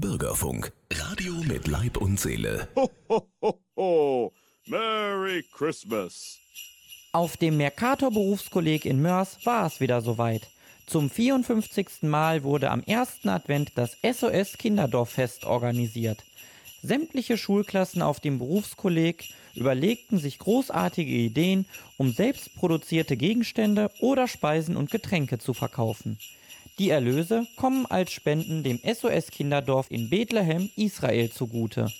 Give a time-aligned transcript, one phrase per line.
[0.00, 2.66] Bürgerfunk, Radio mit Leib und Seele.
[2.74, 4.32] Ho, ho, ho, ho.
[4.66, 6.40] Merry Christmas.
[7.12, 10.48] Auf dem Mercator Berufskolleg in Mörs war es wieder soweit.
[10.88, 12.02] Zum 54.
[12.02, 16.24] Mal wurde am ersten Advent das SOS Kinderdorffest organisiert.
[16.82, 21.66] Sämtliche Schulklassen auf dem Berufskolleg überlegten sich großartige Ideen,
[21.98, 26.18] um selbstproduzierte Gegenstände oder Speisen und Getränke zu verkaufen.
[26.80, 31.92] Die Erlöse kommen als Spenden dem SOS Kinderdorf in Bethlehem, Israel zugute.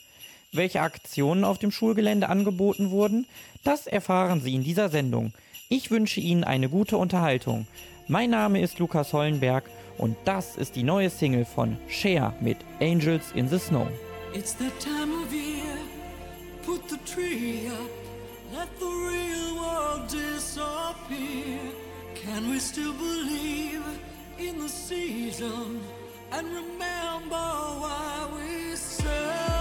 [0.51, 3.27] Welche Aktionen auf dem Schulgelände angeboten wurden,
[3.63, 5.33] das erfahren Sie in dieser Sendung.
[5.69, 7.69] Ich wünsche Ihnen eine gute Unterhaltung.
[8.09, 13.31] Mein Name ist Lukas Hollenberg und das ist die neue Single von Cher mit Angels
[13.33, 13.87] in the Snow.
[14.35, 15.79] It's that time of year.
[16.67, 17.91] Put the tree up.
[18.53, 21.61] Let the real world disappear.
[22.17, 23.83] Can we still believe
[24.39, 25.81] in the season
[26.33, 27.37] and remember
[27.81, 29.54] why we celebrate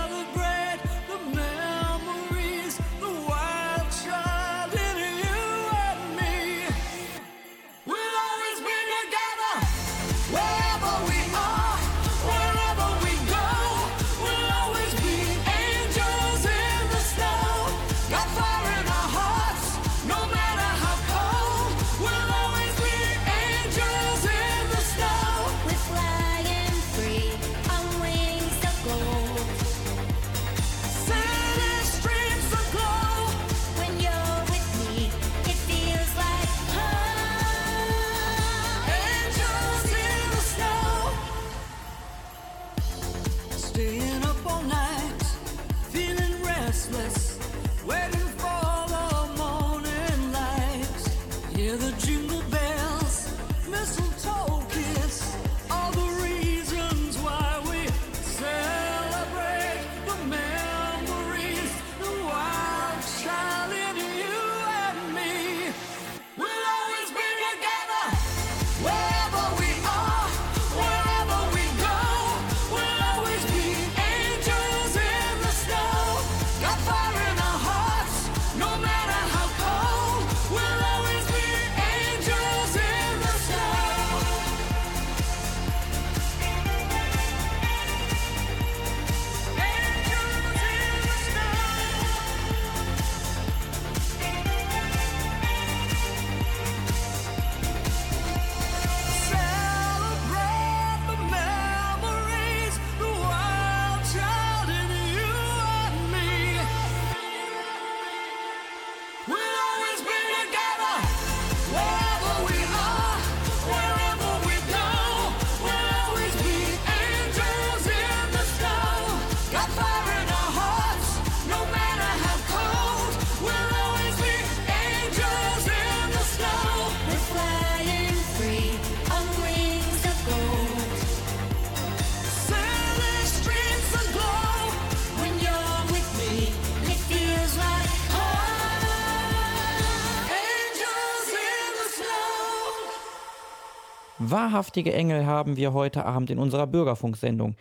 [144.53, 147.55] Wahrhaftige Engel haben wir heute Abend in unserer Bürgerfunksendung.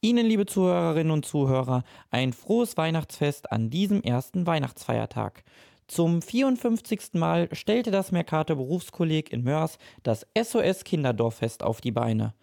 [0.00, 5.44] Ihnen, liebe Zuhörerinnen und Zuhörer, ein frohes Weihnachtsfest an diesem ersten Weihnachtsfeiertag.
[5.86, 7.10] Zum 54.
[7.12, 12.34] Mal stellte das Mercator Berufskolleg in Mörs das SOS Kinderdorffest auf die Beine.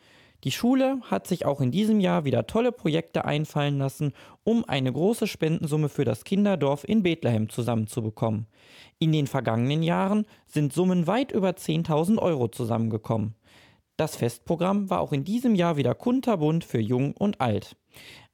[0.45, 4.13] Die Schule hat sich auch in diesem Jahr wieder tolle Projekte einfallen lassen,
[4.45, 8.47] um eine große Spendensumme für das Kinderdorf in Bethlehem zusammenzubekommen.
[8.97, 13.35] In den vergangenen Jahren sind Summen weit über 10.000 Euro zusammengekommen.
[13.99, 17.75] Das Festprogramm war auch in diesem Jahr wieder kunterbunt für Jung und Alt.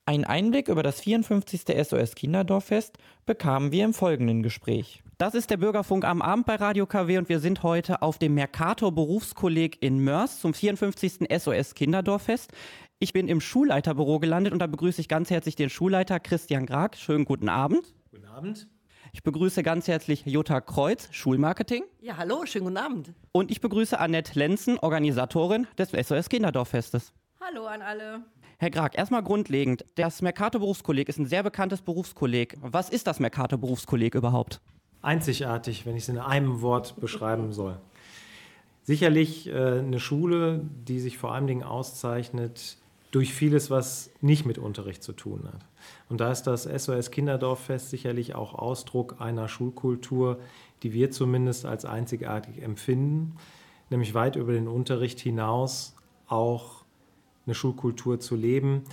[0.06, 1.64] Einen Einblick über das 54.
[1.84, 5.02] SOS Kinderdorffest bekamen wir im folgenden Gespräch.
[5.18, 8.36] Das ist der Bürgerfunk am Abend bei Radio KW und wir sind heute auf dem
[8.36, 11.30] Mercator Berufskolleg in Mörs zum 54.
[11.36, 12.52] SOS Kinderdorffest.
[13.00, 16.96] Ich bin im Schulleiterbüro gelandet und da begrüße ich ganz herzlich den Schulleiter Christian Grag.
[16.96, 17.92] Schönen guten Abend.
[18.12, 18.68] Guten Abend.
[19.16, 21.86] Ich begrüße ganz herzlich Jutta Kreuz, Schulmarketing.
[22.02, 23.14] Ja, hallo, schönen guten Abend.
[23.32, 27.14] Und ich begrüße Annette Lenzen, Organisatorin des SOS Kinderdorffestes.
[27.40, 28.26] Hallo an alle.
[28.58, 29.86] Herr Grag, erstmal grundlegend.
[29.96, 32.58] Das Mercator Berufskolleg ist ein sehr bekanntes Berufskolleg.
[32.60, 34.60] Was ist das Mercator Berufskolleg überhaupt?
[35.02, 37.80] Einzigartig, wenn ich es in einem Wort beschreiben soll.
[38.84, 42.80] Sicherlich äh, eine Schule, die sich vor allen Dingen auszeichnet
[43.16, 45.66] durch vieles, was nicht mit Unterricht zu tun hat.
[46.10, 50.38] Und da ist das SOS Kinderdorffest sicherlich auch Ausdruck einer Schulkultur,
[50.84, 53.38] die wir zumindest als einzigartig empfinden,
[53.90, 55.96] nämlich weit über den Unterricht hinaus
[56.28, 56.84] auch
[57.46, 58.84] eine Schulkultur zu leben,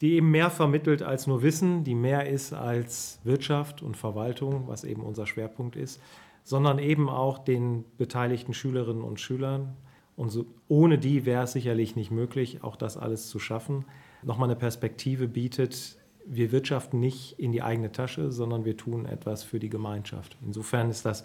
[0.00, 4.82] die eben mehr vermittelt als nur Wissen, die mehr ist als Wirtschaft und Verwaltung, was
[4.82, 6.00] eben unser Schwerpunkt ist,
[6.42, 9.76] sondern eben auch den beteiligten Schülerinnen und Schülern.
[10.20, 13.86] Und so, ohne die wäre es sicherlich nicht möglich, auch das alles zu schaffen.
[14.22, 15.96] Nochmal eine Perspektive bietet,
[16.26, 20.36] wir wirtschaften nicht in die eigene Tasche, sondern wir tun etwas für die Gemeinschaft.
[20.44, 21.24] Insofern ist das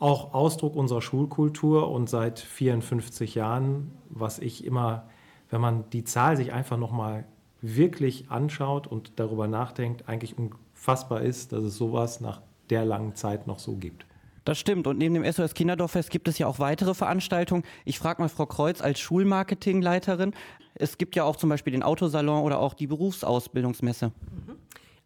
[0.00, 5.08] auch Ausdruck unserer Schulkultur und seit 54 Jahren, was ich immer,
[5.48, 7.26] wenn man die Zahl sich einfach nochmal
[7.62, 12.40] wirklich anschaut und darüber nachdenkt, eigentlich unfassbar ist, dass es sowas nach
[12.70, 14.04] der langen Zeit noch so gibt.
[14.46, 14.86] Das stimmt.
[14.86, 17.64] Und neben dem SOS Kinderdorffest gibt es ja auch weitere Veranstaltungen.
[17.84, 20.34] Ich frage mal Frau Kreuz als Schulmarketingleiterin.
[20.76, 24.12] Es gibt ja auch zum Beispiel den Autosalon oder auch die Berufsausbildungsmesse.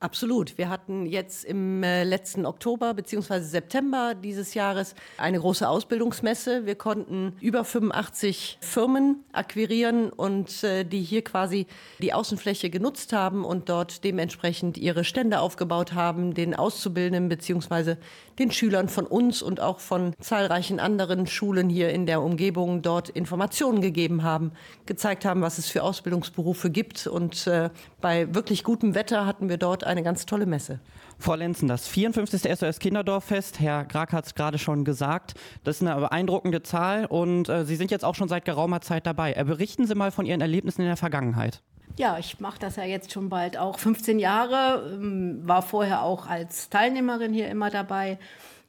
[0.01, 0.57] Absolut.
[0.57, 3.41] Wir hatten jetzt im äh, letzten Oktober bzw.
[3.41, 6.65] September dieses Jahres eine große Ausbildungsmesse.
[6.65, 11.67] Wir konnten über 85 Firmen akquirieren und äh, die hier quasi
[11.99, 17.97] die Außenfläche genutzt haben und dort dementsprechend ihre Stände aufgebaut haben, den Auszubildenden bzw.
[18.41, 23.09] den Schülern von uns und auch von zahlreichen anderen Schulen hier in der Umgebung dort
[23.09, 24.53] Informationen gegeben haben,
[24.87, 27.07] gezeigt haben, was es für Ausbildungsberufe gibt.
[27.07, 27.71] Und äh,
[28.01, 30.81] bei wirklich gutem Wetter hatten wir dort eine ganz tolle Messe.
[31.19, 32.59] Frau Lenzen, das 54.
[32.59, 35.35] SOS Kinderdorffest, Herr Grag hat es gerade schon gesagt,
[35.65, 39.07] das ist eine beeindruckende Zahl und äh, Sie sind jetzt auch schon seit geraumer Zeit
[39.07, 39.35] dabei.
[39.35, 41.63] Äh, berichten Sie mal von Ihren Erlebnissen in der Vergangenheit.
[41.97, 46.27] Ja, ich mache das ja jetzt schon bald auch 15 Jahre, ähm, war vorher auch
[46.27, 48.19] als Teilnehmerin hier immer dabei.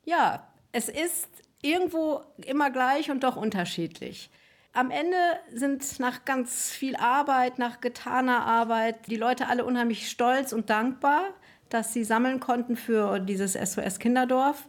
[0.03, 1.27] Ja, es ist
[1.61, 4.29] irgendwo immer gleich und doch unterschiedlich.
[4.73, 5.17] Am Ende
[5.53, 11.23] sind nach ganz viel Arbeit, nach getaner Arbeit, die Leute alle unheimlich stolz und dankbar,
[11.69, 14.67] dass sie sammeln konnten für dieses SOS Kinderdorf.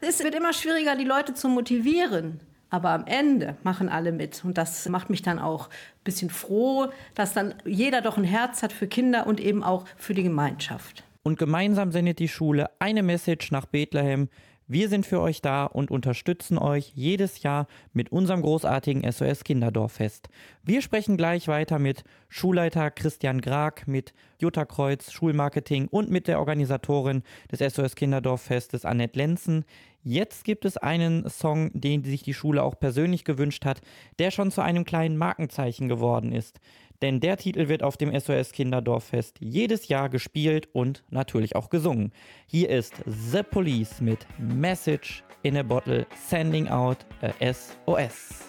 [0.00, 2.40] Es wird immer schwieriger, die Leute zu motivieren.
[2.70, 4.44] Aber am Ende machen alle mit.
[4.44, 8.62] Und das macht mich dann auch ein bisschen froh, dass dann jeder doch ein Herz
[8.62, 11.04] hat für Kinder und eben auch für die Gemeinschaft.
[11.22, 14.28] Und gemeinsam sendet die Schule eine Message nach Bethlehem.
[14.68, 20.28] Wir sind für euch da und unterstützen euch jedes Jahr mit unserem großartigen SOS Kinderdorffest.
[20.64, 26.40] Wir sprechen gleich weiter mit Schulleiter Christian Grag, mit Jutta Kreuz, Schulmarketing und mit der
[26.40, 27.22] Organisatorin
[27.52, 29.64] des SOS Kinderdorffestes Annette Lenzen.
[30.02, 33.80] Jetzt gibt es einen Song, den sich die Schule auch persönlich gewünscht hat,
[34.18, 36.58] der schon zu einem kleinen Markenzeichen geworden ist.
[37.02, 42.12] Denn der Titel wird auf dem SOS Kinderdorffest jedes Jahr gespielt und natürlich auch gesungen.
[42.46, 48.44] Hier ist The Police mit Message in a Bottle Sending Out a SOS.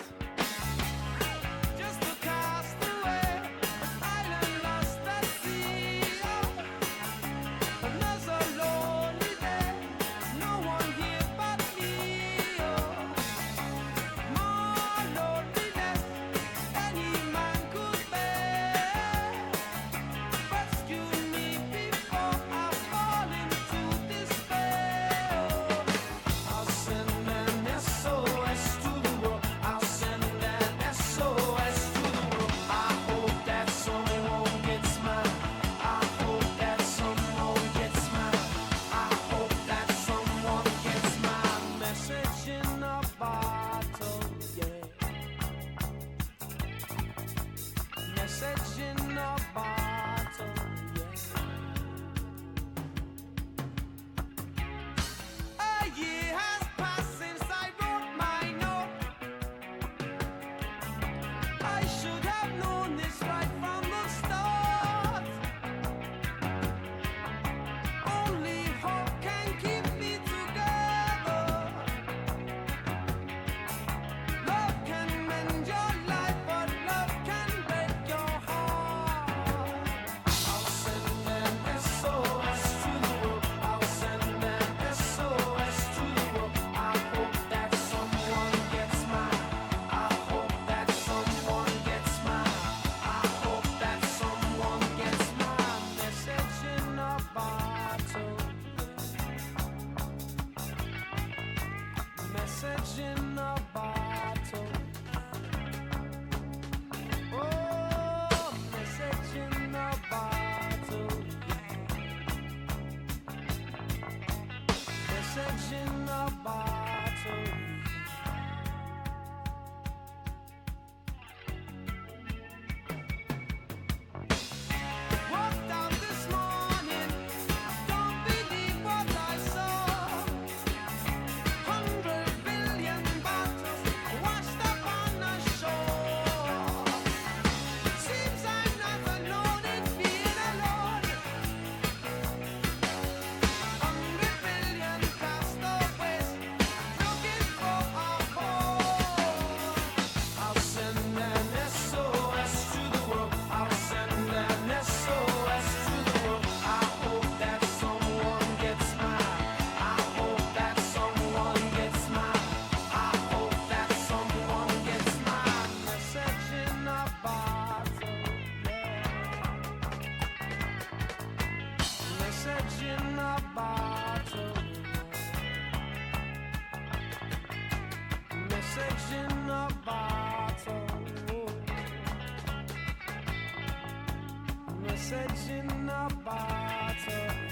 [185.09, 187.46] searching a bottle.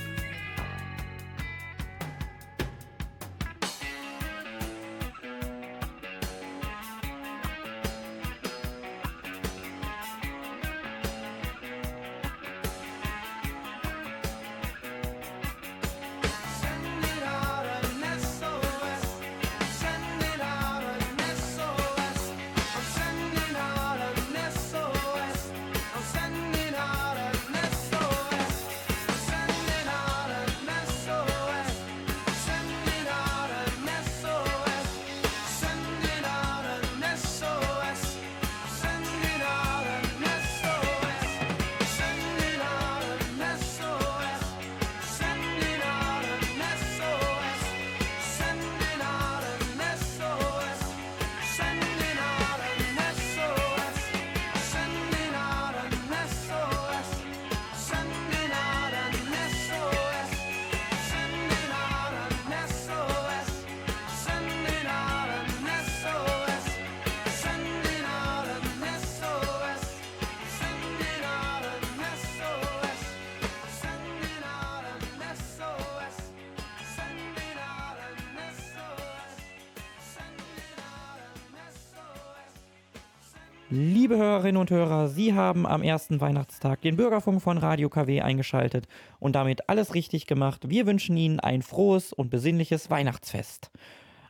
[83.77, 88.88] Liebe Hörerinnen und Hörer, Sie haben am ersten Weihnachtstag den Bürgerfunk von Radio KW eingeschaltet
[89.20, 90.70] und damit alles richtig gemacht.
[90.70, 93.72] Wir wünschen Ihnen ein frohes und besinnliches Weihnachtsfest.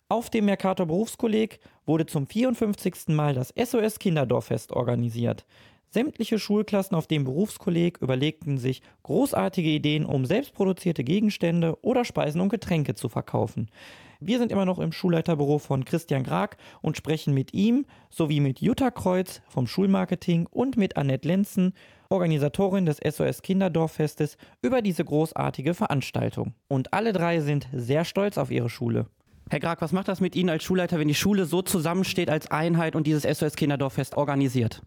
[0.10, 3.10] Auf dem Mercator Berufskolleg wurde zum 54.
[3.10, 5.46] Mal das SOS Kinderdorffest organisiert.
[5.96, 12.50] Sämtliche Schulklassen auf dem Berufskolleg überlegten sich großartige Ideen, um selbstproduzierte Gegenstände oder Speisen und
[12.50, 13.70] Getränke zu verkaufen.
[14.20, 18.60] Wir sind immer noch im Schulleiterbüro von Christian Grag und sprechen mit ihm sowie mit
[18.60, 21.72] Jutta Kreuz vom Schulmarketing und mit Annette Lenzen,
[22.10, 26.56] Organisatorin des SOS Kinderdorffestes, über diese großartige Veranstaltung.
[26.68, 29.06] Und alle drei sind sehr stolz auf ihre Schule.
[29.50, 32.52] Herr Grag, was macht das mit Ihnen als Schulleiter, wenn die Schule so zusammensteht als
[32.52, 34.82] Einheit und dieses SOS Kinderdorffest organisiert?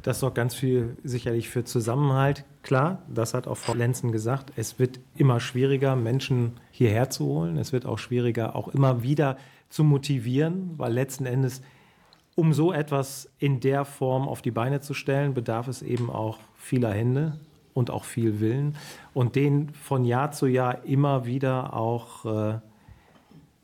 [0.00, 2.44] Das sorgt ganz viel sicherlich für Zusammenhalt.
[2.62, 4.52] Klar, das hat auch Frau Lenzen gesagt.
[4.56, 7.56] Es wird immer schwieriger, Menschen hierher zu holen.
[7.56, 9.36] Es wird auch schwieriger, auch immer wieder
[9.68, 11.62] zu motivieren, weil letzten Endes,
[12.34, 16.38] um so etwas in der Form auf die Beine zu stellen, bedarf es eben auch
[16.56, 17.38] vieler Hände
[17.74, 18.76] und auch viel Willen.
[19.14, 22.58] Und den von Jahr zu Jahr immer wieder auch äh,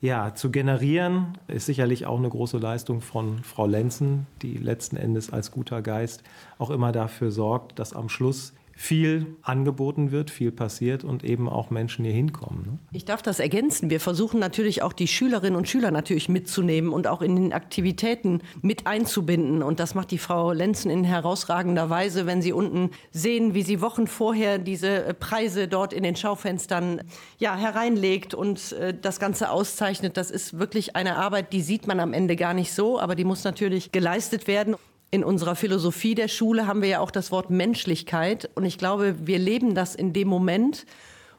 [0.00, 5.32] ja, zu generieren, ist sicherlich auch eine große Leistung von Frau Lenzen, die letzten Endes
[5.32, 6.22] als guter Geist
[6.58, 11.70] auch immer dafür sorgt, dass am Schluss viel angeboten wird, viel passiert und eben auch
[11.70, 12.62] Menschen hier hinkommen.
[12.62, 12.78] Ne?
[12.92, 13.90] Ich darf das ergänzen.
[13.90, 18.40] Wir versuchen natürlich auch die Schülerinnen und Schüler natürlich mitzunehmen und auch in den Aktivitäten
[18.62, 19.64] mit einzubinden.
[19.64, 23.80] Und das macht die Frau Lenzen in herausragender Weise, wenn Sie unten sehen, wie sie
[23.80, 27.02] Wochen vorher diese äh, Preise dort in den Schaufenstern
[27.38, 30.16] ja, hereinlegt und äh, das Ganze auszeichnet.
[30.16, 33.24] Das ist wirklich eine Arbeit, die sieht man am Ende gar nicht so, aber die
[33.24, 34.76] muss natürlich geleistet werden.
[35.10, 38.50] In unserer Philosophie der Schule haben wir ja auch das Wort Menschlichkeit.
[38.54, 40.84] Und ich glaube, wir leben das in dem Moment.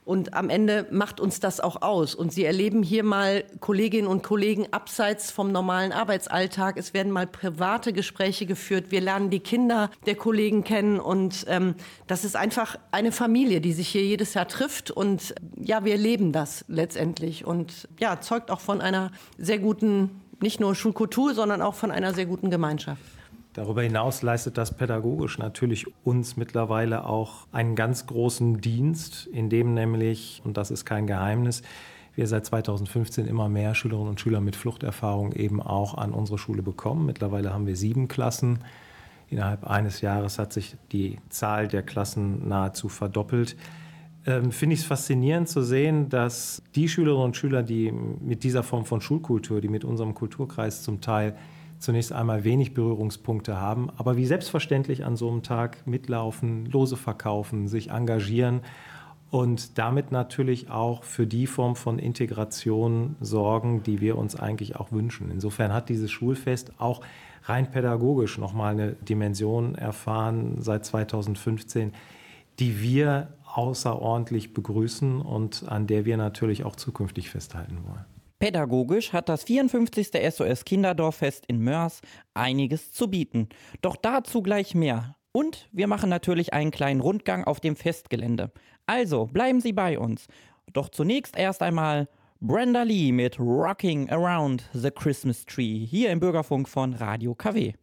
[0.05, 2.15] Und am Ende macht uns das auch aus.
[2.15, 6.77] Und Sie erleben hier mal Kolleginnen und Kollegen abseits vom normalen Arbeitsalltag.
[6.77, 8.85] Es werden mal private Gespräche geführt.
[8.89, 10.99] Wir lernen die Kinder der Kollegen kennen.
[10.99, 11.75] Und ähm,
[12.07, 14.89] das ist einfach eine Familie, die sich hier jedes Jahr trifft.
[14.89, 17.45] Und ja, wir leben das letztendlich.
[17.45, 22.15] Und ja, zeugt auch von einer sehr guten, nicht nur Schulkultur, sondern auch von einer
[22.15, 22.99] sehr guten Gemeinschaft.
[23.53, 29.73] Darüber hinaus leistet das pädagogisch natürlich uns mittlerweile auch einen ganz großen Dienst, in dem
[29.73, 31.63] nämlich, und das ist kein Geheimnis,
[32.15, 36.61] wir seit 2015 immer mehr Schülerinnen und Schüler mit Fluchterfahrung eben auch an unsere Schule
[36.61, 37.05] bekommen.
[37.05, 38.59] Mittlerweile haben wir sieben Klassen.
[39.29, 43.55] Innerhalb eines Jahres hat sich die Zahl der Klassen nahezu verdoppelt.
[44.25, 48.63] Ähm, Finde ich es faszinierend zu sehen, dass die Schülerinnen und Schüler, die mit dieser
[48.63, 51.37] Form von Schulkultur, die mit unserem Kulturkreis zum Teil
[51.79, 57.67] zunächst einmal wenig Berührungspunkte haben, aber wie selbstverständlich an so einem Tag mitlaufen, Lose verkaufen,
[57.67, 58.61] sich engagieren
[59.31, 64.91] und damit natürlich auch für die Form von Integration sorgen, die wir uns eigentlich auch
[64.91, 65.31] wünschen.
[65.31, 67.01] Insofern hat dieses Schulfest auch
[67.43, 71.93] rein pädagogisch nochmal eine Dimension erfahren seit 2015,
[72.59, 78.05] die wir außerordentlich begrüßen und an der wir natürlich auch zukünftig festhalten wollen.
[78.39, 80.11] Pädagogisch hat das 54.
[80.33, 82.01] SOS Kinderdorffest in Mörs
[82.33, 83.49] einiges zu bieten.
[83.81, 85.17] Doch dazu gleich mehr.
[85.33, 88.51] Und wir machen natürlich einen kleinen Rundgang auf dem Festgelände.
[88.87, 90.27] Also bleiben Sie bei uns.
[90.71, 92.07] Doch zunächst erst einmal
[92.39, 97.73] Brenda Lee mit Rocking Around the Christmas Tree hier im Bürgerfunk von Radio KW.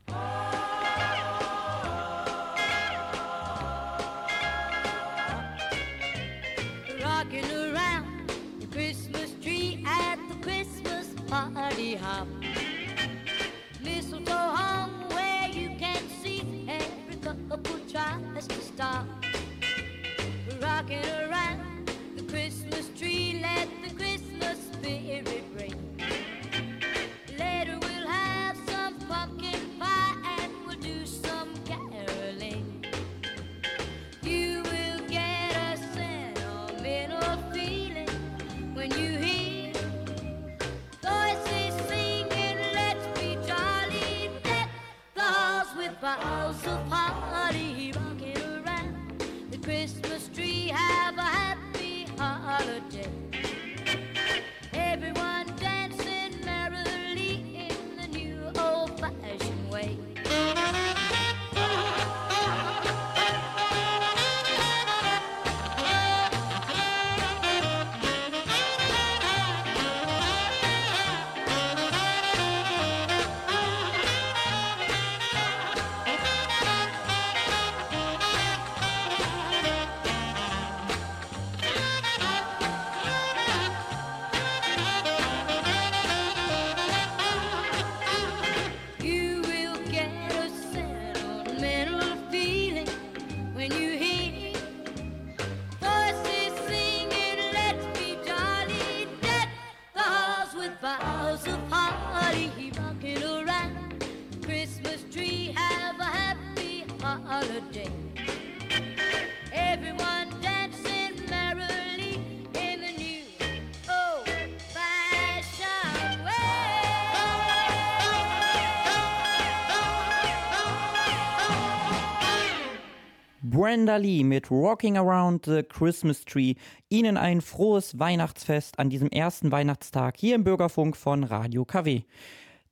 [123.67, 126.55] Brenda Lee mit Rocking Around the Christmas Tree.
[126.89, 132.02] Ihnen ein frohes Weihnachtsfest an diesem ersten Weihnachtstag hier im Bürgerfunk von Radio KW.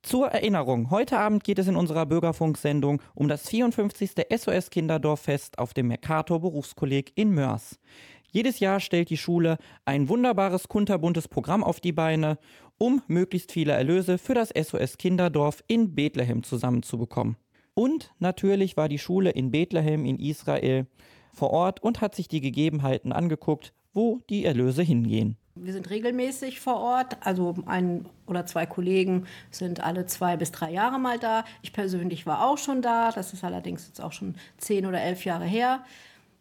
[0.03, 4.11] Zur Erinnerung, heute Abend geht es in unserer Bürgerfunksendung um das 54.
[4.37, 7.77] SOS Kinderdorffest auf dem Mercator Berufskolleg in Mörs.
[8.31, 12.37] Jedes Jahr stellt die Schule ein wunderbares kunterbuntes Programm auf die Beine,
[12.77, 17.35] um möglichst viele Erlöse für das SOS Kinderdorf in Bethlehem zusammenzubekommen.
[17.75, 20.87] Und natürlich war die Schule in Bethlehem in Israel
[21.33, 25.37] vor Ort und hat sich die Gegebenheiten angeguckt, wo die Erlöse hingehen.
[25.57, 30.71] Wir sind regelmäßig vor Ort, also ein oder zwei Kollegen sind alle zwei bis drei
[30.71, 31.45] Jahre mal da.
[31.61, 35.23] Ich persönlich war auch schon da, das ist allerdings jetzt auch schon zehn oder elf
[35.23, 35.83] Jahre her.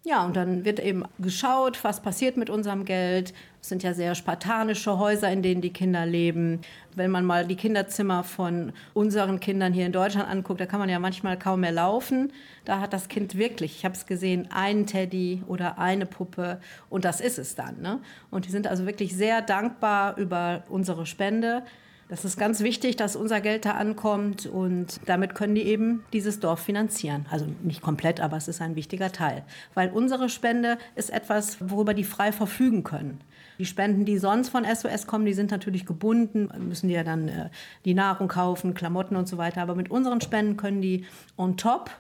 [0.05, 3.33] Ja, und dann wird eben geschaut, was passiert mit unserem Geld.
[3.64, 6.61] Es sind ja sehr spartanische Häuser, in denen die Kinder leben.
[6.94, 10.90] Wenn man mal die Kinderzimmer von unseren Kindern hier in Deutschland anguckt, da kann man
[10.90, 12.31] ja manchmal kaum mehr laufen.
[12.66, 17.07] Da hat das Kind wirklich, ich habe es gesehen, einen Teddy oder eine Puppe und
[17.07, 17.81] das ist es dann.
[17.81, 18.00] Ne?
[18.31, 21.62] Und die sind also wirklich sehr dankbar über unsere Spende.
[22.11, 26.38] Das ist ganz wichtig, dass unser Geld da ankommt und damit können die eben dieses
[26.38, 27.24] Dorf finanzieren.
[27.31, 29.42] Also nicht komplett, aber es ist ein wichtiger Teil.
[29.72, 33.22] Weil unsere Spende ist etwas, worüber die frei verfügen können.
[33.59, 37.29] Die Spenden, die sonst von SOS kommen, die sind natürlich gebunden, müssen die ja dann
[37.29, 37.51] äh,
[37.85, 39.62] die Nahrung kaufen, Klamotten und so weiter.
[39.62, 41.05] Aber mit unseren Spenden können die
[41.37, 41.90] on top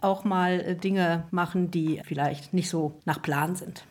[0.00, 3.84] auch mal äh, Dinge machen, die vielleicht nicht so nach Plan sind.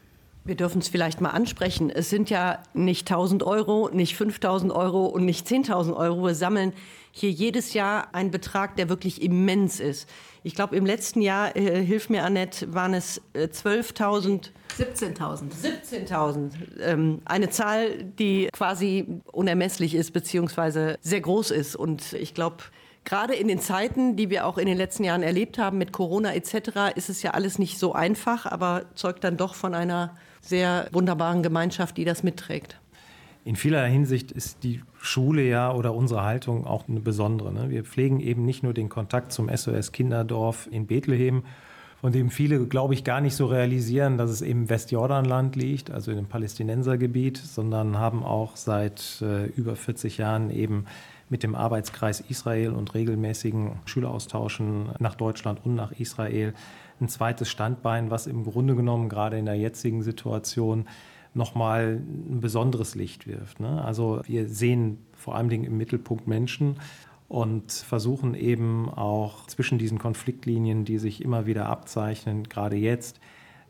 [0.48, 1.90] Wir dürfen es vielleicht mal ansprechen.
[1.90, 6.24] Es sind ja nicht 1000 Euro, nicht 5000 Euro und nicht 10.000 Euro.
[6.24, 6.72] Wir sammeln
[7.12, 10.10] hier jedes Jahr einen Betrag, der wirklich immens ist.
[10.44, 14.52] Ich glaube, im letzten Jahr, äh, hilf mir Annette, waren es äh, 12.000.
[14.78, 15.52] 17.000.
[15.52, 16.52] 17.000.
[16.82, 21.76] Ähm, eine Zahl, die quasi unermesslich ist, beziehungsweise sehr groß ist.
[21.76, 22.58] Und ich glaube,
[23.04, 26.34] gerade in den Zeiten, die wir auch in den letzten Jahren erlebt haben mit Corona
[26.34, 30.88] etc., ist es ja alles nicht so einfach, aber zeugt dann doch von einer sehr
[30.92, 32.78] wunderbaren Gemeinschaft, die das mitträgt.
[33.48, 37.54] In vielerlei Hinsicht ist die Schule ja oder unsere Haltung auch eine besondere.
[37.54, 37.70] Ne?
[37.70, 41.44] Wir pflegen eben nicht nur den Kontakt zum SOS Kinderdorf in Bethlehem,
[42.02, 46.12] von dem viele, glaube ich, gar nicht so realisieren, dass es im Westjordanland liegt, also
[46.12, 50.84] in dem Palästinensergebiet, sondern haben auch seit äh, über 40 Jahren eben
[51.30, 56.54] mit dem Arbeitskreis Israel und regelmäßigen Schüleraustauschen nach Deutschland und nach Israel
[57.00, 60.86] ein zweites Standbein, was im Grunde genommen gerade in der jetzigen Situation
[61.38, 63.60] nochmal ein besonderes Licht wirft.
[63.60, 63.84] Ne?
[63.84, 66.78] Also wir sehen vor Dingen im Mittelpunkt Menschen
[67.28, 73.20] und versuchen eben auch zwischen diesen Konfliktlinien, die sich immer wieder abzeichnen, gerade jetzt,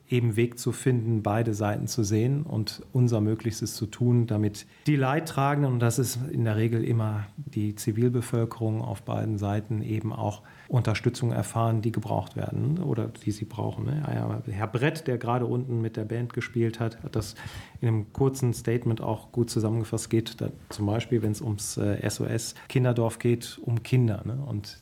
[0.10, 4.96] eben Weg zu finden, beide Seiten zu sehen und unser Möglichstes zu tun, damit die
[4.96, 10.44] Leidtragenden, und das ist in der Regel immer die Zivilbevölkerung auf beiden Seiten, eben auch
[10.68, 13.86] Unterstützung erfahren, die gebraucht werden oder die sie brauchen.
[13.86, 14.04] ne?
[14.14, 17.36] Ja, Herr Brett, der gerade unten mit der Band gespielt hat, hat das
[17.80, 20.10] in einem kurzen Statement auch gut zusammengefasst.
[20.10, 24.22] Geht da zum Beispiel, wenn es ums äh, SOS Kinderdorf geht, um Kinder.
[24.26, 24.38] Ne?
[24.46, 24.82] Und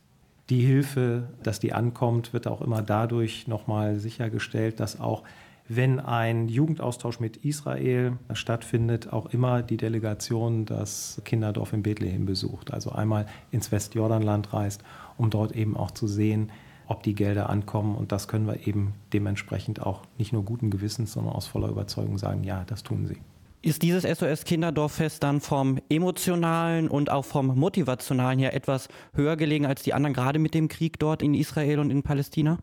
[0.49, 5.23] die Hilfe, dass die ankommt, wird auch immer dadurch nochmal sichergestellt, dass auch
[5.67, 12.71] wenn ein Jugendaustausch mit Israel stattfindet, auch immer die Delegation das Kinderdorf in Bethlehem besucht.
[12.71, 14.83] Also einmal ins Westjordanland reist,
[15.17, 16.51] um dort eben auch zu sehen,
[16.87, 17.95] ob die Gelder ankommen.
[17.95, 22.17] Und das können wir eben dementsprechend auch nicht nur guten Gewissens, sondern aus voller Überzeugung
[22.17, 23.17] sagen, ja, das tun sie.
[23.61, 29.65] Ist dieses SOS Kinderdorffest dann vom emotionalen und auch vom motivationalen her etwas höher gelegen
[29.65, 32.59] als die anderen, gerade mit dem Krieg dort in Israel und in Palästina?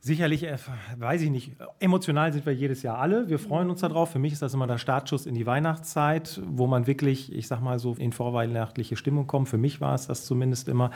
[0.00, 0.56] Sicherlich, äh,
[0.96, 1.52] weiß ich nicht.
[1.80, 3.28] Emotional sind wir jedes Jahr alle.
[3.28, 4.12] Wir freuen uns darauf.
[4.12, 7.60] Für mich ist das immer der Startschuss in die Weihnachtszeit, wo man wirklich, ich sag
[7.60, 9.48] mal so, in vorweihnachtliche Stimmung kommt.
[9.48, 10.92] Für mich war es das zumindest immer.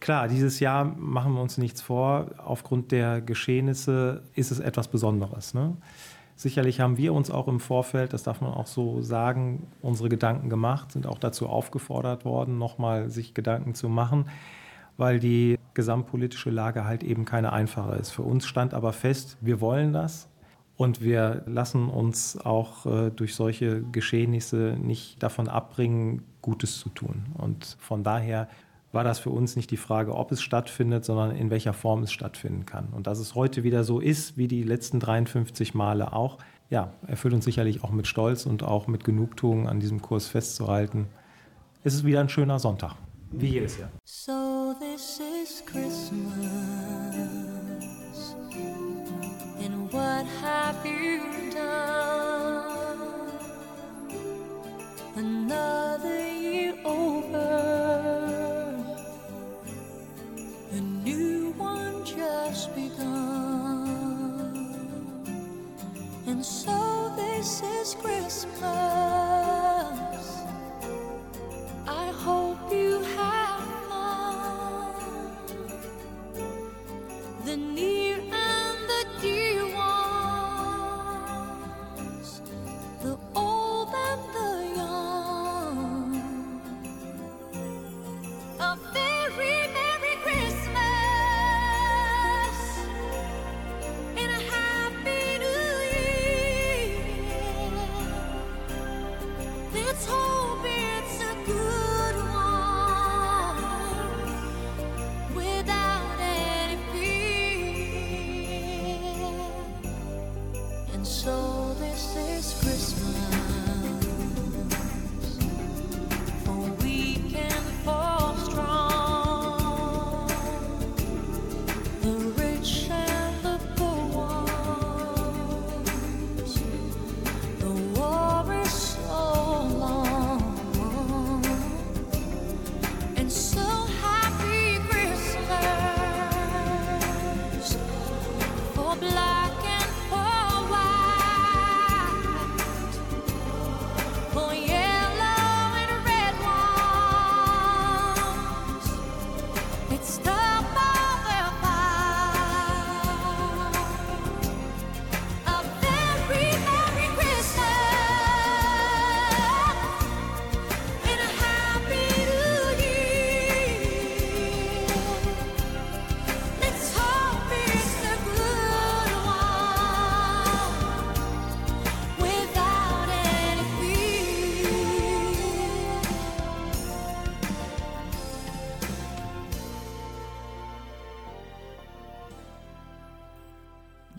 [0.00, 2.30] Klar, dieses Jahr machen wir uns nichts vor.
[2.38, 5.52] Aufgrund der Geschehnisse ist es etwas Besonderes.
[5.52, 5.76] Ne?
[6.36, 10.48] Sicherlich haben wir uns auch im Vorfeld, das darf man auch so sagen, unsere Gedanken
[10.48, 14.24] gemacht, sind auch dazu aufgefordert worden, nochmal sich Gedanken zu machen,
[14.96, 18.10] weil die gesamtpolitische Lage halt eben keine einfache ist.
[18.10, 20.30] Für uns stand aber fest, wir wollen das
[20.78, 27.26] und wir lassen uns auch äh, durch solche Geschehnisse nicht davon abbringen, Gutes zu tun.
[27.36, 28.48] Und von daher
[28.92, 32.12] war das für uns nicht die Frage, ob es stattfindet, sondern in welcher Form es
[32.12, 32.88] stattfinden kann.
[32.90, 36.38] Und dass es heute wieder so ist, wie die letzten 53 Male auch,
[36.70, 41.08] ja, erfüllt uns sicherlich auch mit Stolz und auch mit Genugtuung an diesem Kurs festzuhalten.
[41.82, 42.94] Es ist wieder ein schöner Sonntag,
[43.32, 43.90] wie jedes Jahr.
[44.04, 46.10] So this is Christmas.
[49.62, 52.20] And what have you done?
[55.16, 56.19] Another
[67.50, 69.39] this is Christmas.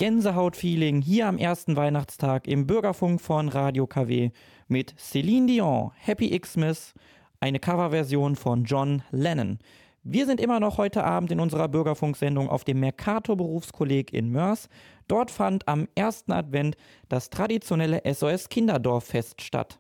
[0.02, 4.32] Gänsehaut-Feeling hier am ersten Weihnachtstag im Bürgerfunk von Radio KW
[4.68, 6.96] mit Celine Dion, Happy Xmas,
[7.40, 9.60] eine Coverversion von John Lennon.
[10.02, 14.70] Wir sind immer noch heute Abend in unserer Bürgerfunksendung auf dem Mercator Berufskolleg in Mörs.
[15.08, 19.78] Dort fand am ersten Advent das traditionelle SOS Kinderdorffest statt.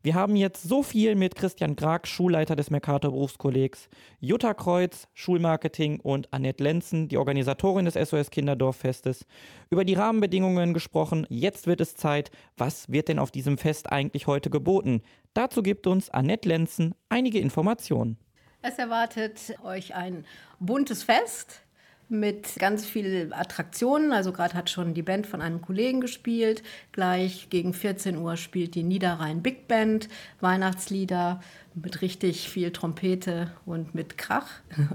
[0.00, 3.88] Wir haben jetzt so viel mit Christian Grag, Schulleiter des Mercator Berufskollegs,
[4.20, 9.26] Jutta Kreuz, Schulmarketing und Annette Lenzen, die Organisatorin des SOS Kinderdorffestes,
[9.70, 11.26] über die Rahmenbedingungen gesprochen.
[11.28, 15.02] Jetzt wird es Zeit, was wird denn auf diesem Fest eigentlich heute geboten?
[15.34, 18.18] Dazu gibt uns Annette Lenzen einige Informationen.
[18.62, 20.24] Es erwartet euch ein
[20.60, 21.62] buntes Fest.
[22.08, 24.12] Mit ganz vielen Attraktionen.
[24.12, 26.62] Also gerade hat schon die Band von einem Kollegen gespielt.
[26.92, 30.08] Gleich gegen 14 Uhr spielt die Niederrhein Big Band
[30.40, 31.40] Weihnachtslieder
[31.74, 34.48] mit richtig viel Trompete und mit Krach.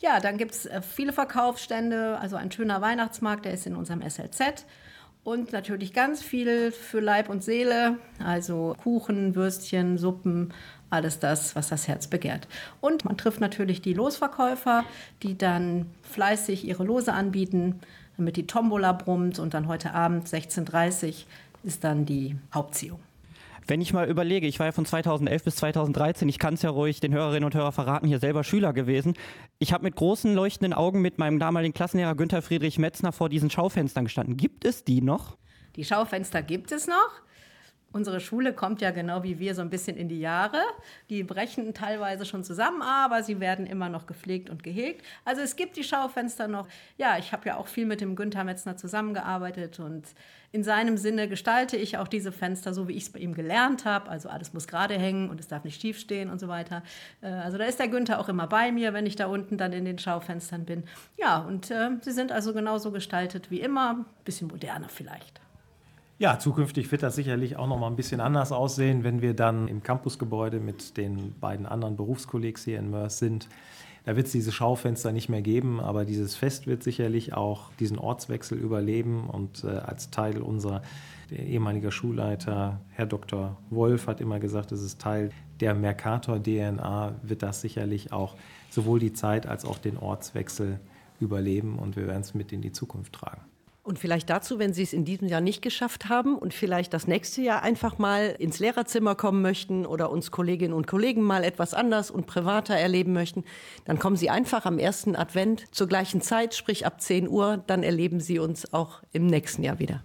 [0.00, 4.66] ja, dann gibt es viele Verkaufsstände, also ein schöner Weihnachtsmarkt, der ist in unserem SLZ.
[5.24, 10.54] Und natürlich ganz viel für Leib und Seele, also Kuchen, Würstchen, Suppen,
[10.90, 12.48] alles das, was das Herz begehrt.
[12.80, 14.84] Und man trifft natürlich die Losverkäufer,
[15.22, 17.80] die dann fleißig ihre Lose anbieten,
[18.16, 21.14] damit die Tombola brummt und dann heute Abend 16.30 Uhr
[21.64, 23.00] ist dann die Hauptziehung.
[23.66, 26.70] Wenn ich mal überlege, ich war ja von 2011 bis 2013, ich kann es ja
[26.70, 29.14] ruhig den Hörerinnen und Hörern verraten, hier selber Schüler gewesen.
[29.58, 33.50] Ich habe mit großen leuchtenden Augen mit meinem damaligen Klassenlehrer Günther Friedrich Metzner vor diesen
[33.50, 34.38] Schaufenstern gestanden.
[34.38, 35.36] Gibt es die noch?
[35.76, 37.10] Die Schaufenster gibt es noch.
[37.98, 40.60] Unsere Schule kommt ja genau wie wir so ein bisschen in die Jahre.
[41.10, 45.04] Die brechen teilweise schon zusammen, aber sie werden immer noch gepflegt und gehegt.
[45.24, 46.68] Also es gibt die Schaufenster noch.
[46.96, 50.06] Ja, ich habe ja auch viel mit dem Günther Metzner zusammengearbeitet und
[50.52, 53.84] in seinem Sinne gestalte ich auch diese Fenster so, wie ich es bei ihm gelernt
[53.84, 54.08] habe.
[54.08, 56.84] Also alles muss gerade hängen und es darf nicht schief stehen und so weiter.
[57.20, 59.72] Äh, Also da ist der Günther auch immer bei mir, wenn ich da unten dann
[59.72, 60.84] in den Schaufenstern bin.
[61.16, 65.40] Ja, und äh, sie sind also genauso gestaltet wie immer, bisschen moderner vielleicht.
[66.20, 69.68] Ja, zukünftig wird das sicherlich auch noch mal ein bisschen anders aussehen, wenn wir dann
[69.68, 73.48] im Campusgebäude mit den beiden anderen Berufskollegs hier in Mörs sind.
[74.04, 77.98] Da wird es diese Schaufenster nicht mehr geben, aber dieses Fest wird sicherlich auch diesen
[77.98, 80.82] Ortswechsel überleben und äh, als Teil unserer
[81.30, 83.56] der ehemalige Schulleiter, Herr Dr.
[83.70, 88.34] Wolf, hat immer gesagt, es ist Teil der Mercator-DNA, wird das sicherlich auch
[88.70, 90.80] sowohl die Zeit als auch den Ortswechsel
[91.20, 93.42] überleben und wir werden es mit in die Zukunft tragen.
[93.88, 97.06] Und vielleicht dazu, wenn Sie es in diesem Jahr nicht geschafft haben und vielleicht das
[97.06, 101.72] nächste Jahr einfach mal ins Lehrerzimmer kommen möchten oder uns Kolleginnen und Kollegen mal etwas
[101.72, 103.44] anders und privater erleben möchten,
[103.86, 107.82] dann kommen Sie einfach am ersten Advent zur gleichen Zeit, sprich ab 10 Uhr, dann
[107.82, 110.02] erleben Sie uns auch im nächsten Jahr wieder.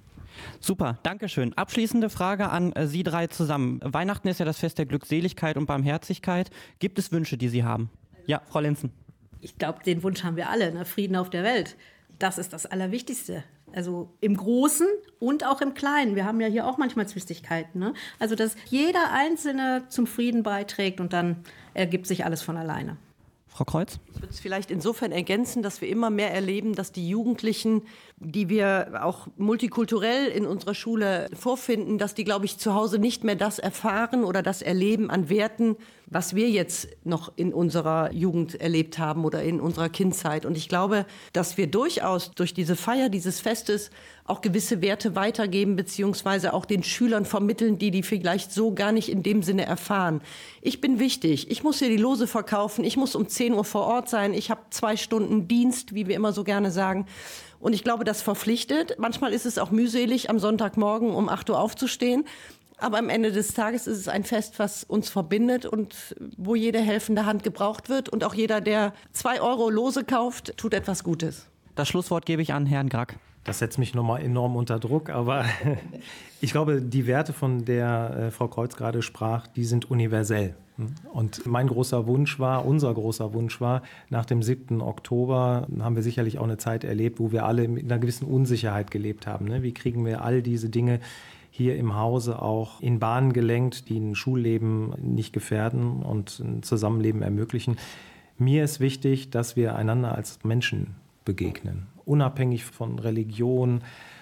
[0.62, 1.54] Super, Dankeschön.
[1.58, 3.82] Abschließende Frage an äh, Sie drei zusammen.
[3.84, 6.52] Weihnachten ist ja das Fest der Glückseligkeit und Barmherzigkeit.
[6.80, 7.90] Gibt es Wünsche, die Sie haben?
[8.28, 8.94] Ja, Frau Lenzen.
[9.42, 10.86] Ich glaube, den Wunsch haben wir alle, ne?
[10.86, 11.76] Frieden auf der Welt.
[12.18, 13.44] Das ist das Allerwichtigste.
[13.74, 14.88] Also im Großen
[15.20, 16.16] und auch im Kleinen.
[16.16, 17.80] Wir haben ja hier auch manchmal Zwistigkeiten.
[17.80, 17.94] Ne?
[18.20, 22.98] Also, dass jeder Einzelne zum Frieden beiträgt und dann ergibt sich alles von alleine.
[23.48, 24.00] Frau Kreuz?
[24.12, 27.84] Ich würde es vielleicht insofern ergänzen, dass wir immer mehr erleben, dass die Jugendlichen,
[28.18, 33.24] die wir auch multikulturell in unserer Schule vorfinden, dass die, glaube ich, zu Hause nicht
[33.24, 38.60] mehr das erfahren oder das erleben an Werten, was wir jetzt noch in unserer Jugend
[38.62, 40.46] erlebt haben oder in unserer Kindzeit.
[40.46, 43.90] Und ich glaube, dass wir durchaus durch diese Feier dieses Festes
[44.26, 49.10] auch gewisse Werte weitergeben, beziehungsweise auch den Schülern vermitteln, die die vielleicht so gar nicht
[49.10, 50.22] in dem Sinne erfahren.
[50.62, 51.52] Ich bin wichtig.
[51.52, 52.86] Ich muss hier die Lose verkaufen.
[52.86, 54.34] Ich muss um 10 Uhr vor Ort sein.
[54.34, 57.06] Ich habe zwei Stunden Dienst, wie wir immer so gerne sagen.
[57.64, 58.96] Und ich glaube, das verpflichtet.
[59.00, 62.26] Manchmal ist es auch mühselig, am Sonntagmorgen um 8 Uhr aufzustehen.
[62.78, 65.96] Aber am Ende des Tages ist es ein Fest, was uns verbindet und
[66.36, 68.10] wo jede helfende Hand gebraucht wird.
[68.10, 71.46] Und auch jeder, der zwei Euro Lose kauft, tut etwas Gutes.
[71.76, 73.18] Das Schlusswort gebe ich an Herrn Grack.
[73.44, 75.46] Das setzt mich nochmal enorm unter Druck, aber
[76.42, 80.56] ich glaube, die Werte, von der äh, Frau Kreuz gerade sprach, die sind universell.
[81.12, 84.82] Und mein großer Wunsch war, unser großer Wunsch war, nach dem 7.
[84.82, 88.90] Oktober haben wir sicherlich auch eine Zeit erlebt, wo wir alle mit einer gewissen Unsicherheit
[88.90, 89.46] gelebt haben.
[89.46, 89.62] Ne?
[89.62, 91.00] Wie kriegen wir all diese Dinge
[91.52, 97.22] hier im Hause auch in Bahnen gelenkt, die ein Schulleben nicht gefährden und ein Zusammenleben
[97.22, 97.78] ermöglichen?
[98.40, 103.82] Mir ist wichtig, dass wir einander als Menschen begegnen, unabhängig von Religion,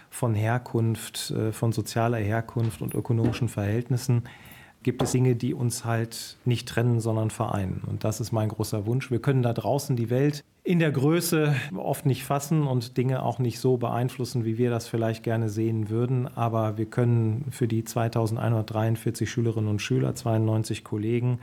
[0.09, 4.23] von Herkunft, äh, von sozialer Herkunft und ökonomischen Verhältnissen
[4.83, 7.83] gibt es Dinge, die uns halt nicht trennen, sondern vereinen.
[7.85, 9.11] Und das ist mein großer Wunsch.
[9.11, 13.39] Wir können da draußen die Welt in der Größe oft nicht fassen und Dinge auch
[13.39, 16.27] nicht so beeinflussen, wie wir das vielleicht gerne sehen würden.
[16.27, 21.39] Aber wir können für die 2143 Schülerinnen und Schüler, 92 Kollegen,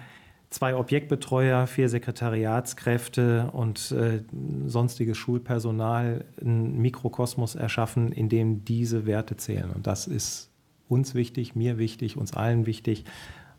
[0.50, 4.22] zwei Objektbetreuer, vier Sekretariatskräfte und äh,
[4.66, 9.70] sonstiges Schulpersonal einen Mikrokosmos erschaffen, in dem diese Werte zählen.
[9.74, 10.50] Und das ist
[10.88, 13.04] uns wichtig, mir wichtig, uns allen wichtig.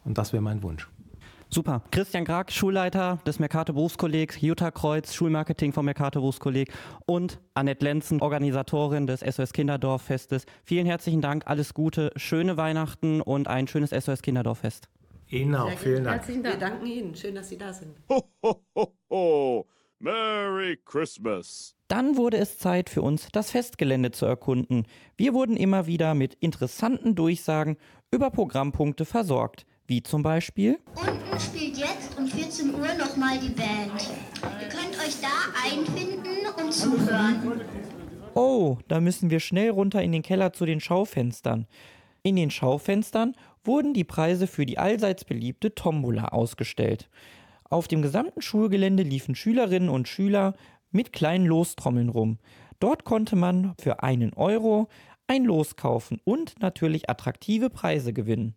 [0.03, 0.89] Und das wäre mein Wunsch.
[1.51, 1.81] Super.
[1.89, 6.71] Christian Grag, Schulleiter des Mercator Berufskollegs, Jutta Kreuz, Schulmarketing vom Mercator Berufskolleg
[7.07, 10.45] und Annette Lenzen, Organisatorin des SOS Kinderdorffestes.
[10.63, 14.89] Vielen herzlichen Dank, alles Gute, schöne Weihnachten und ein schönes SOS Kinderdorffest.
[15.29, 16.17] Ihnen auch, vielen Dank.
[16.17, 16.61] Herzlichen Wir Dank.
[16.61, 17.15] danken Ihnen.
[17.15, 17.95] Schön, dass Sie da sind.
[18.09, 19.65] Ho, ho, ho, ho.
[19.99, 21.75] Merry Christmas.
[21.89, 24.85] Dann wurde es Zeit für uns, das Festgelände zu erkunden.
[25.17, 27.77] Wir wurden immer wieder mit interessanten Durchsagen
[28.09, 33.91] über Programmpunkte versorgt, wie zum Beispiel Unten spielt jetzt um 14 Uhr nochmal die Band.
[34.61, 35.27] Ihr könnt euch euch da
[35.65, 37.61] einfinden und zuhören.
[38.35, 41.67] Oh, da müssen wir schnell runter in den Keller zu den Schaufenstern.
[42.29, 47.09] In den Schaufenstern wurden die Preise für die allseits beliebte Tombola ausgestellt.
[47.71, 50.53] Auf dem gesamten Schulgelände liefen Schülerinnen und Schüler
[50.91, 52.37] mit kleinen Lostrommeln rum.
[52.79, 54.89] Dort konnte man für einen Euro
[55.25, 58.53] ein Los kaufen und natürlich attraktive Preise gewinnen.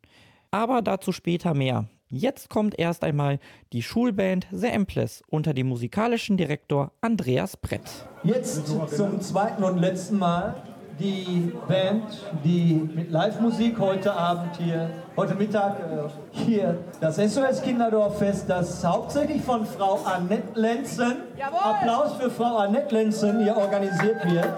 [0.50, 1.88] Aber dazu später mehr.
[2.10, 3.38] Jetzt kommt erst einmal
[3.72, 8.06] die Schulband The Empress unter dem musikalischen Direktor Andreas Brett.
[8.22, 10.62] Jetzt zum zweiten und letzten Mal
[10.98, 12.04] die Band,
[12.44, 19.42] die mit Live-Musik heute Abend hier, heute Mittag äh, hier das SOS Kinderdorffest, das hauptsächlich
[19.42, 24.48] von Frau Annette Lenzen, Applaus für Frau Annette Lenzen, hier organisiert wird.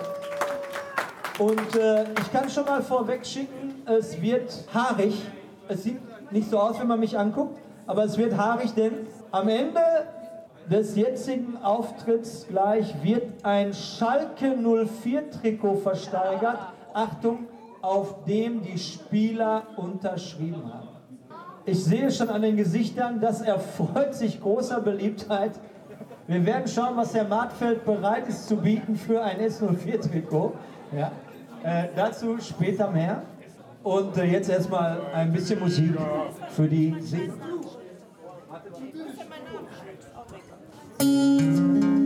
[1.38, 5.20] Und äh, ich kann schon mal vorweg schicken, es wird haarig.
[5.68, 9.48] Es sieht nicht so aus, wenn man mich anguckt, aber es wird haarig, denn am
[9.48, 9.80] Ende
[10.70, 16.58] des jetzigen Auftritts gleich wird ein Schalke 04 Trikot versteigert.
[16.92, 17.46] Achtung,
[17.82, 20.88] auf dem die Spieler unterschrieben haben.
[21.66, 25.52] Ich sehe schon an den Gesichtern, das erfreut sich großer Beliebtheit.
[26.26, 30.54] Wir werden schauen, was Herr Martfeld bereit ist zu bieten für ein S04 Trikot.
[30.96, 31.12] Ja.
[31.62, 33.22] Äh, dazu später mehr.
[33.82, 35.94] Und äh, jetzt erstmal ein bisschen Musik
[36.50, 37.34] für die Singen.
[41.00, 42.03] Música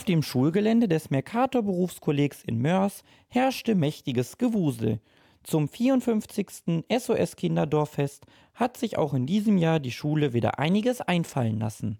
[0.00, 4.98] Auf dem Schulgelände des Mercator Berufskollegs in Mörs herrschte mächtiges Gewusel.
[5.42, 6.86] Zum 54.
[6.90, 8.24] SOS Kinderdorffest
[8.54, 11.98] hat sich auch in diesem Jahr die Schule wieder einiges einfallen lassen.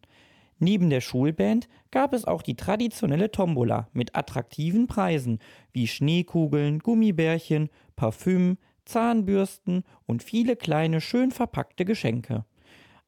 [0.59, 5.39] Neben der Schulband gab es auch die traditionelle Tombola mit attraktiven Preisen
[5.75, 12.47] wie Schneekugeln, Gummibärchen, Parfüm, Zahnbürsten und viele kleine schön verpackte Geschenke.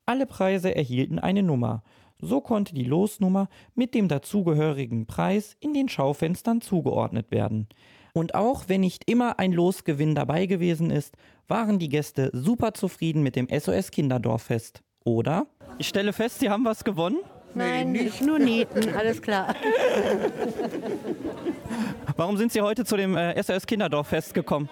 [0.04, 1.82] Alle Preise erhielten eine Nummer.
[2.24, 7.66] So konnte die Losnummer mit dem dazugehörigen Preis in den Schaufenstern zugeordnet werden.
[8.14, 11.16] Und auch wenn nicht immer ein Losgewinn dabei gewesen ist,
[11.48, 14.82] waren die Gäste super zufrieden mit dem SOS Kinderdorffest.
[15.04, 15.46] Oder?
[15.78, 17.18] Ich stelle fest, Sie haben was gewonnen.
[17.54, 19.56] Nein, ist nur Nieten, alles klar.
[22.16, 24.68] Warum sind Sie heute zu dem äh, SOS Kinderdorffest gekommen?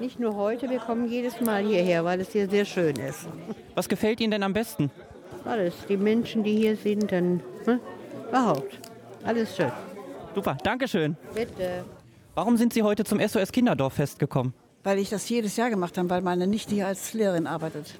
[0.00, 3.28] Nicht nur heute, wir kommen jedes Mal hierher, weil es hier sehr schön ist.
[3.74, 4.90] Was gefällt Ihnen denn am besten?
[5.44, 7.80] Alles, die Menschen, die hier sind, dann ne?
[8.28, 8.78] überhaupt.
[9.24, 9.70] Alles schön.
[10.34, 11.16] Super, Dankeschön.
[11.34, 11.84] Bitte.
[12.34, 14.54] Warum sind Sie heute zum SOS Kinderdorffest gekommen?
[14.82, 17.94] Weil ich das jedes Jahr gemacht habe, weil meine Nichte hier als Lehrerin arbeitet.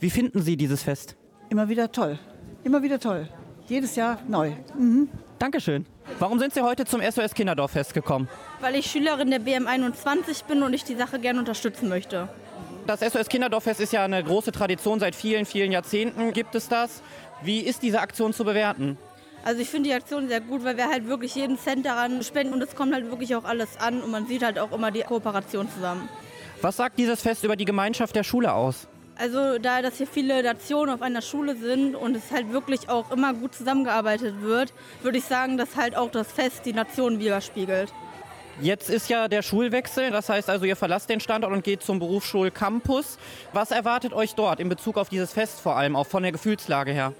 [0.00, 1.16] Wie finden Sie dieses Fest?
[1.50, 2.18] Immer wieder toll.
[2.64, 3.28] Immer wieder toll.
[3.68, 4.52] Jedes Jahr neu.
[5.38, 5.86] Dankeschön.
[6.18, 8.28] Warum sind Sie heute zum SOS Kinderdorffest gekommen?
[8.60, 12.28] Weil ich Schülerin der BM21 bin und ich die Sache gerne unterstützen möchte.
[12.86, 15.00] Das SOS Kinderdorffest ist ja eine große Tradition.
[15.00, 17.02] Seit vielen, vielen Jahrzehnten gibt es das.
[17.42, 18.96] Wie ist diese Aktion zu bewerten?
[19.44, 22.54] Also ich finde die Aktion sehr gut, weil wir halt wirklich jeden Cent daran spenden
[22.54, 25.02] und es kommt halt wirklich auch alles an und man sieht halt auch immer die
[25.02, 26.08] Kooperation zusammen.
[26.62, 28.86] Was sagt dieses Fest über die Gemeinschaft der Schule aus?
[29.18, 33.10] Also da das hier viele Nationen auf einer Schule sind und es halt wirklich auch
[33.10, 34.72] immer gut zusammengearbeitet wird,
[35.02, 37.92] würde ich sagen, dass halt auch das Fest die Nationen widerspiegelt.
[38.60, 41.98] Jetzt ist ja der Schulwechsel, das heißt also, ihr verlasst den Standort und geht zum
[41.98, 43.18] Berufsschulcampus.
[43.52, 46.92] Was erwartet euch dort in Bezug auf dieses Fest vor allem, auch von der Gefühlslage
[46.92, 47.12] her?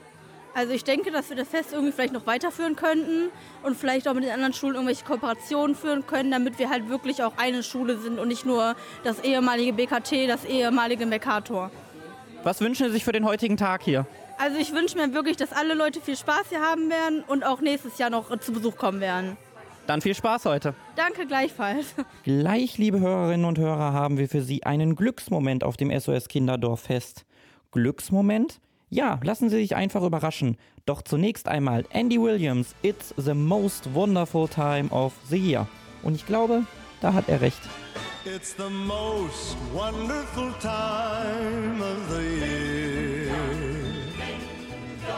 [0.55, 3.29] Also ich denke, dass wir das Fest irgendwie vielleicht noch weiterführen könnten
[3.63, 7.23] und vielleicht auch mit den anderen Schulen irgendwelche Kooperationen führen können, damit wir halt wirklich
[7.23, 8.75] auch eine Schule sind und nicht nur
[9.05, 11.71] das ehemalige BKT, das ehemalige Mercator.
[12.43, 14.07] Was wünschen Sie sich für den heutigen Tag hier?
[14.39, 17.61] Also ich wünsche mir wirklich, dass alle Leute viel Spaß hier haben werden und auch
[17.61, 19.37] nächstes Jahr noch zu Besuch kommen werden.
[19.87, 20.75] Dann viel Spaß heute.
[20.97, 21.95] Danke gleichfalls.
[22.25, 27.25] Gleich, liebe Hörerinnen und Hörer, haben wir für Sie einen Glücksmoment auf dem SOS Kinderdorffest.
[27.71, 28.61] Glücksmoment?
[28.89, 30.57] Ja, lassen Sie sich einfach überraschen.
[30.87, 35.69] Doch zunächst einmal Andy Williams, It's the most wonderful time of the year.
[36.03, 36.63] Und ich glaube,
[37.01, 37.61] da hat er recht.
[38.25, 42.76] It's the most wonderful time of the year.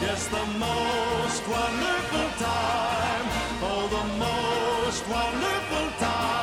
[0.00, 3.26] Yes, the most wonderful time.
[3.62, 6.34] Oh, the most wonderful time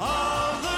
[0.00, 0.76] of the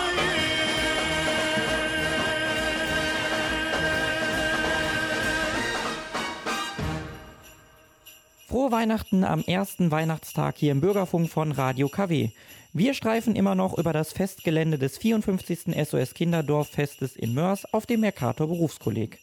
[8.47, 12.31] Frohe Frohe Weihnachten am ersten Weihnachtstag hier im Bürgerfunk von Radio KW.
[12.73, 15.77] Wir streifen immer noch über das Festgelände des 54.
[15.87, 19.19] SOS Kinderdorffestes in Mörs auf dem Mercator Berufskolleg.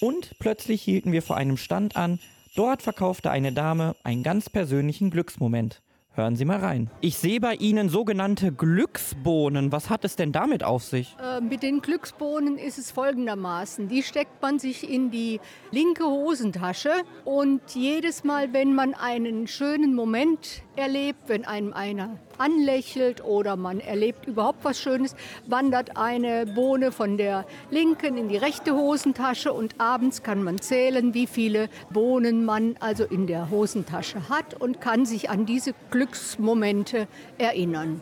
[0.00, 2.18] Und plötzlich hielten wir vor einem Stand an.
[2.54, 5.82] Dort verkaufte eine Dame einen ganz persönlichen Glücksmoment.
[6.16, 6.90] Hören Sie mal rein.
[7.02, 9.70] Ich sehe bei Ihnen sogenannte Glücksbohnen.
[9.70, 11.14] Was hat es denn damit auf sich?
[11.22, 13.88] Äh, mit den Glücksbohnen ist es folgendermaßen.
[13.88, 15.40] Die steckt man sich in die
[15.72, 16.90] linke Hosentasche
[17.26, 23.80] und jedes Mal, wenn man einen schönen Moment erlebt, wenn einem einer anlächelt oder man
[23.80, 25.16] erlebt überhaupt was Schönes,
[25.46, 31.14] wandert eine Bohne von der linken in die rechte Hosentasche und abends kann man zählen,
[31.14, 37.08] wie viele Bohnen man also in der Hosentasche hat und kann sich an diese Glücksmomente
[37.38, 38.00] erinnern.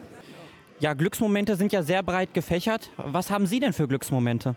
[0.80, 2.90] Ja, Glücksmomente sind ja sehr breit gefächert.
[2.96, 4.56] Was haben Sie denn für Glücksmomente?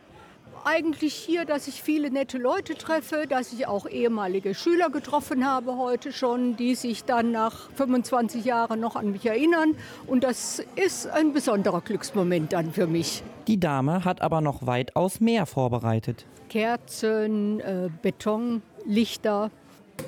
[0.65, 5.77] Eigentlich hier, dass ich viele nette Leute treffe, dass ich auch ehemalige Schüler getroffen habe
[5.77, 9.75] heute schon, die sich dann nach 25 Jahren noch an mich erinnern.
[10.05, 13.23] Und das ist ein besonderer Glücksmoment dann für mich.
[13.47, 16.25] Die Dame hat aber noch weitaus mehr vorbereitet.
[16.49, 19.51] Kerzen, äh, Betonlichter,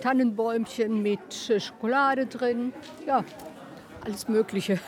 [0.02, 2.74] Tannenbäumchen mit äh, Schokolade drin.
[3.08, 3.24] Ja,
[4.04, 4.80] alles Mögliche.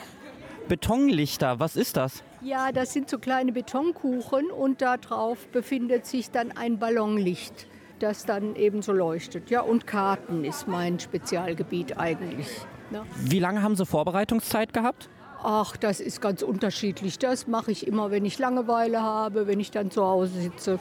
[0.67, 2.23] Betonlichter, was ist das?
[2.43, 7.67] Ja, das sind so kleine Betonkuchen und da drauf befindet sich dann ein Ballonlicht,
[7.99, 9.51] das dann eben so leuchtet.
[9.51, 12.47] Ja, und Karten ist mein Spezialgebiet eigentlich.
[12.91, 13.03] Ja.
[13.15, 15.07] Wie lange haben Sie Vorbereitungszeit gehabt?
[15.43, 17.17] Ach, das ist ganz unterschiedlich.
[17.17, 20.79] Das mache ich immer, wenn ich Langeweile habe, wenn ich dann zu Hause sitze.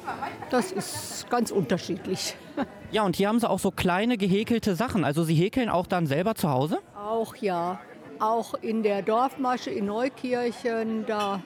[0.50, 2.36] Das ist ganz unterschiedlich.
[2.92, 5.04] Ja, und hier haben Sie auch so kleine gehäkelte Sachen.
[5.04, 6.80] Also Sie häkeln auch dann selber zu Hause?
[6.96, 7.78] Auch ja.
[8.18, 11.40] Auch in der Dorfmasche in Neukirchen, da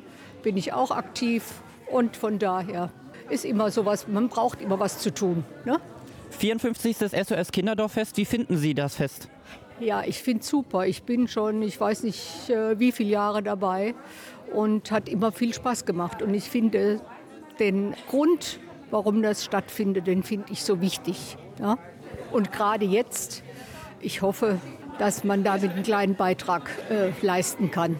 [0.44, 1.42] bin ich auch aktiv.
[1.90, 2.90] Und von daher
[3.30, 5.44] ist immer sowas, man braucht immer was zu tun.
[5.64, 5.80] Ne?
[6.30, 6.96] 54.
[6.98, 9.28] SOS Kinderdorffest, wie finden Sie das Fest?
[9.80, 10.86] Ja, ich finde es super.
[10.86, 13.94] Ich bin schon, ich weiß nicht äh, wie viele Jahre dabei
[14.52, 16.22] und hat immer viel Spaß gemacht.
[16.22, 17.00] Und ich finde
[17.58, 21.36] den Grund, warum das stattfindet, den finde ich so wichtig.
[21.60, 21.78] Ja?
[22.30, 23.42] Und gerade jetzt,
[24.00, 24.58] ich hoffe,
[24.98, 27.98] dass man damit einen kleinen Beitrag äh, leisten kann.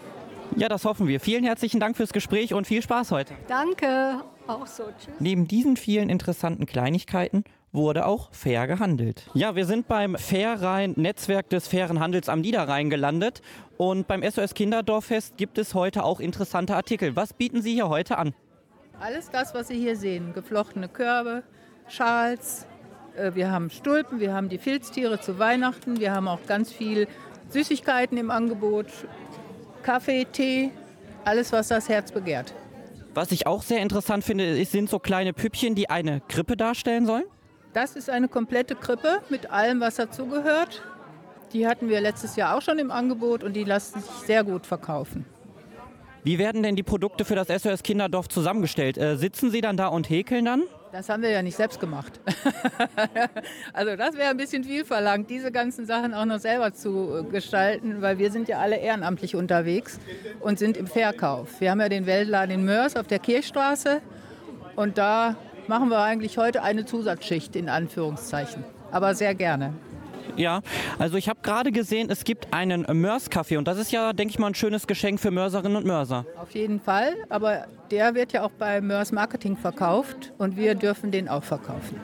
[0.55, 1.19] Ja, das hoffen wir.
[1.19, 3.33] Vielen herzlichen Dank fürs Gespräch und viel Spaß heute.
[3.47, 4.83] Danke, auch so.
[4.83, 5.13] Tschüss.
[5.19, 9.29] Neben diesen vielen interessanten Kleinigkeiten wurde auch fair gehandelt.
[9.33, 13.41] Ja, wir sind beim Fairrhein Netzwerk des fairen Handels am Niederrhein gelandet
[13.77, 17.15] und beim SOS Kinderdorffest gibt es heute auch interessante Artikel.
[17.15, 18.33] Was bieten Sie hier heute an?
[18.99, 20.33] Alles das, was Sie hier sehen.
[20.33, 21.43] Geflochtene Körbe,
[21.89, 22.65] Schals,
[23.17, 27.07] äh, wir haben Stulpen, wir haben die Filztiere zu Weihnachten, wir haben auch ganz viel
[27.49, 28.87] Süßigkeiten im Angebot,
[29.85, 30.71] Kaffee, Tee,
[31.25, 32.55] alles, was das Herz begehrt.
[33.13, 37.25] Was ich auch sehr interessant finde, sind so kleine Püppchen, die eine Krippe darstellen sollen.
[37.73, 40.81] Das ist eine komplette Krippe mit allem, was dazugehört.
[41.53, 44.65] Die hatten wir letztes Jahr auch schon im Angebot und die lassen sich sehr gut
[44.65, 45.23] verkaufen.
[46.25, 48.97] Wie werden denn die Produkte für das SOS Kinderdorf zusammengestellt?
[48.97, 50.63] Äh, sitzen Sie dann da und häkeln dann?
[50.91, 52.19] Das haben wir ja nicht selbst gemacht.
[53.73, 58.01] also das wäre ein bisschen viel verlangt, diese ganzen Sachen auch noch selber zu gestalten,
[58.01, 59.99] weil wir sind ja alle ehrenamtlich unterwegs
[60.39, 61.61] und sind im Verkauf.
[61.61, 64.01] Wir haben ja den Weltladen in Mörs auf der Kirchstraße
[64.75, 65.35] und da
[65.67, 68.63] machen wir eigentlich heute eine Zusatzschicht in Anführungszeichen.
[68.91, 69.75] Aber sehr gerne.
[70.37, 70.61] Ja,
[70.99, 74.39] also ich habe gerade gesehen, es gibt einen Mörs-Kaffee und das ist ja, denke ich
[74.39, 76.25] mal, ein schönes Geschenk für Mörserinnen und Mörser.
[76.37, 81.11] Auf jeden Fall, aber der wird ja auch bei Mörs Marketing verkauft und wir dürfen
[81.11, 81.99] den auch verkaufen.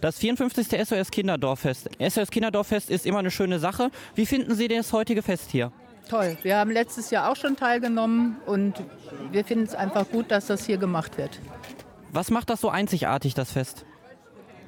[0.00, 0.68] Das 54.
[0.86, 1.90] SOS Kinderdorffest.
[2.00, 3.90] SOS Kinderdorffest ist immer eine schöne Sache.
[4.14, 5.72] Wie finden Sie das heutige Fest hier?
[6.08, 8.74] Toll, wir haben letztes Jahr auch schon teilgenommen und
[9.32, 11.38] wir finden es einfach gut, dass das hier gemacht wird.
[12.12, 13.84] Was macht das so einzigartig, das Fest?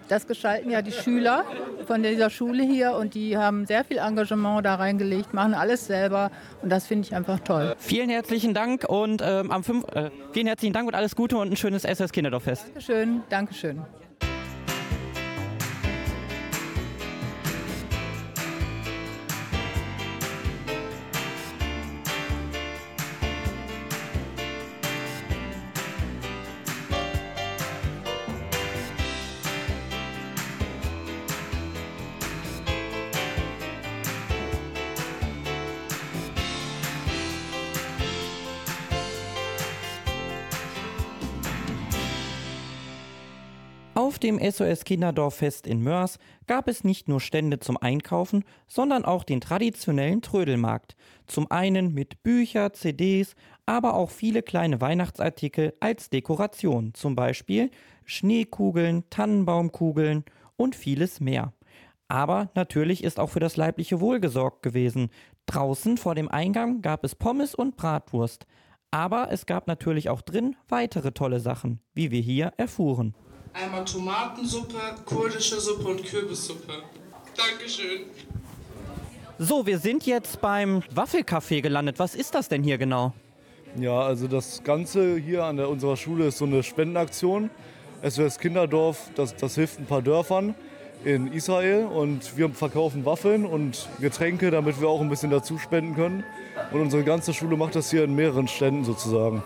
[0.08, 1.44] Das gestalten ja die Schüler
[1.86, 6.30] von dieser Schule hier und die haben sehr viel Engagement da reingelegt, machen alles selber
[6.62, 7.74] und das finde ich einfach toll.
[7.78, 11.50] Vielen herzlichen Dank und ähm, am 5, äh, vielen herzlichen Dank und alles Gute und
[11.52, 12.66] ein schönes SOS Kinderdorffest.
[12.68, 13.82] Dankeschön, Dankeschön.
[44.26, 46.18] Dem SOS Kinderdorffest in Mörs
[46.48, 50.96] gab es nicht nur Stände zum Einkaufen, sondern auch den traditionellen Trödelmarkt.
[51.28, 57.70] Zum einen mit Bücher, CDs, aber auch viele kleine Weihnachtsartikel als Dekoration, zum Beispiel
[58.04, 60.24] Schneekugeln, Tannenbaumkugeln
[60.56, 61.52] und vieles mehr.
[62.08, 65.10] Aber natürlich ist auch für das leibliche Wohl gesorgt gewesen.
[65.46, 68.44] Draußen vor dem Eingang gab es Pommes und Bratwurst.
[68.90, 73.14] Aber es gab natürlich auch drin weitere tolle Sachen, wie wir hier erfuhren.
[73.62, 74.76] Einmal Tomatensuppe,
[75.06, 76.74] kurdische Suppe und Kürbissuppe.
[77.34, 78.02] Dankeschön.
[79.38, 81.98] So, wir sind jetzt beim Waffelcafé gelandet.
[81.98, 83.14] Was ist das denn hier genau?
[83.78, 87.48] Ja, also das Ganze hier an der, unserer Schule ist so eine Spendenaktion.
[88.06, 90.54] SOS Kinderdorf, das, das hilft ein paar Dörfern
[91.04, 95.94] in Israel und wir verkaufen Waffeln und Getränke, damit wir auch ein bisschen dazu spenden
[95.94, 96.24] können.
[96.72, 99.42] Und unsere ganze Schule macht das hier in mehreren Ständen sozusagen.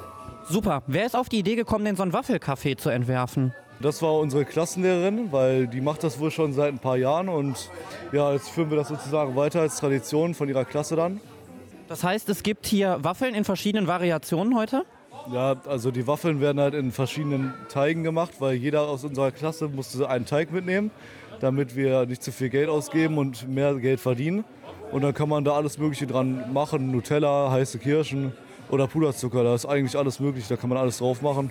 [0.48, 0.82] Super.
[0.88, 3.54] Wer ist auf die Idee gekommen, denn so ein Waffelcafé zu entwerfen?
[3.82, 7.70] Das war unsere Klassenlehrerin, weil die macht das wohl schon seit ein paar Jahren und
[8.12, 11.18] ja, jetzt führen wir das sozusagen weiter als Tradition von ihrer Klasse dann.
[11.88, 14.84] Das heißt, es gibt hier Waffeln in verschiedenen Variationen heute?
[15.32, 19.68] Ja, also die Waffeln werden halt in verschiedenen Teigen gemacht, weil jeder aus unserer Klasse
[19.68, 20.90] musste einen Teig mitnehmen,
[21.40, 24.44] damit wir nicht zu viel Geld ausgeben und mehr Geld verdienen.
[24.92, 28.32] Und dann kann man da alles Mögliche dran machen, Nutella, heiße Kirschen
[28.70, 31.50] oder Puderzucker, da ist eigentlich alles möglich, da kann man alles drauf machen.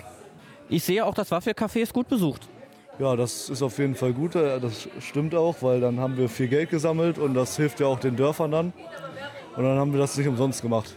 [0.70, 2.48] Ich sehe auch, das Waffelcafé ist gut besucht.
[3.00, 6.28] Ja, das ist auf jeden Fall gut, äh, das stimmt auch, weil dann haben wir
[6.28, 8.72] viel Geld gesammelt und das hilft ja auch den Dörfern dann.
[9.56, 10.94] Und dann haben wir das nicht umsonst gemacht.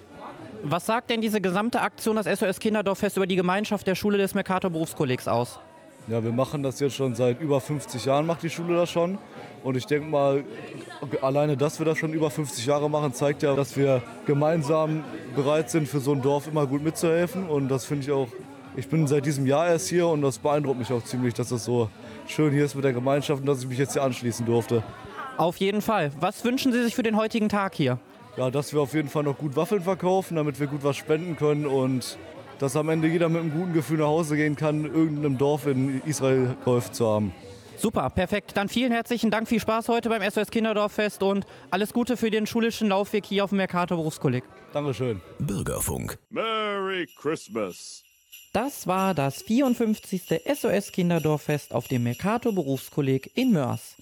[0.63, 4.35] Was sagt denn diese gesamte Aktion, das SOS Kinderdorffest, über die Gemeinschaft der Schule des
[4.35, 5.59] Mercator Berufskollegs aus?
[6.07, 9.17] Ja, wir machen das jetzt schon seit über 50 Jahren, macht die Schule das schon.
[9.63, 10.43] Und ich denke mal,
[11.21, 15.03] alleine, dass wir das schon über 50 Jahre machen, zeigt ja, dass wir gemeinsam
[15.35, 17.47] bereit sind, für so ein Dorf immer gut mitzuhelfen.
[17.47, 18.27] Und das finde ich auch,
[18.75, 21.65] ich bin seit diesem Jahr erst hier und das beeindruckt mich auch ziemlich, dass das
[21.65, 21.89] so
[22.27, 24.83] schön hier ist mit der Gemeinschaft und dass ich mich jetzt hier anschließen durfte.
[25.37, 26.11] Auf jeden Fall.
[26.19, 27.99] Was wünschen Sie sich für den heutigen Tag hier?
[28.37, 31.35] Ja, dass wir auf jeden Fall noch gut Waffeln verkaufen, damit wir gut was spenden
[31.35, 32.17] können und
[32.59, 36.01] dass am Ende jeder mit einem guten Gefühl nach Hause gehen kann, irgendeinem Dorf in
[36.05, 37.33] Israel geholfen zu haben.
[37.77, 38.55] Super, perfekt.
[38.55, 42.47] Dann vielen herzlichen Dank, viel Spaß heute beim SOS Kinderdorffest und alles Gute für den
[42.47, 44.43] schulischen Laufweg hier auf dem Mercator Berufskolleg.
[44.71, 45.21] Dankeschön.
[45.39, 46.17] Bürgerfunk.
[46.29, 48.02] Merry Christmas.
[48.53, 50.21] Das war das 54.
[50.55, 53.95] SOS Kinderdorffest auf dem Mercator Berufskolleg in Mörs.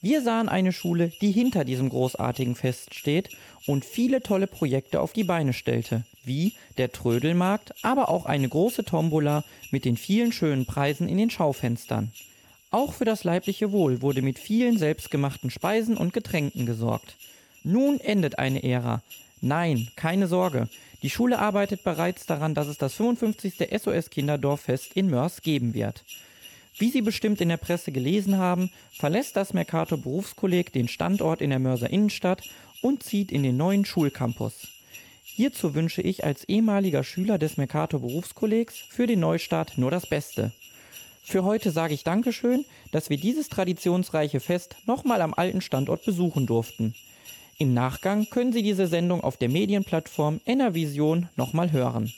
[0.00, 3.28] Wir sahen eine Schule, die hinter diesem großartigen Fest steht
[3.66, 8.86] und viele tolle Projekte auf die Beine stellte, wie der Trödelmarkt, aber auch eine große
[8.86, 12.10] Tombola mit den vielen schönen Preisen in den Schaufenstern.
[12.70, 17.16] Auch für das leibliche Wohl wurde mit vielen selbstgemachten Speisen und Getränken gesorgt.
[17.64, 19.02] Nun endet eine Ära.
[19.40, 20.68] Nein, keine Sorge.
[21.02, 23.54] Die Schule arbeitet bereits daran, dass es das 55.
[23.82, 26.04] SOS Kinderdorffest in Mörs geben wird.
[26.78, 31.50] Wie Sie bestimmt in der Presse gelesen haben, verlässt das Mercator Berufskolleg den Standort in
[31.50, 32.42] der Mörser Innenstadt
[32.82, 34.68] und zieht in den neuen Schulcampus.
[35.24, 40.52] Hierzu wünsche ich als ehemaliger Schüler des Mercator Berufskollegs für den Neustart nur das Beste.
[41.22, 46.46] Für heute sage ich Dankeschön, dass wir dieses traditionsreiche Fest nochmal am alten Standort besuchen
[46.46, 46.94] durften.
[47.60, 52.10] Im Nachgang können Sie diese Sendung auf der Medienplattform Enervision nochmal hören.